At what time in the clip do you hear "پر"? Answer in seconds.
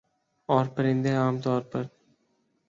1.71-1.83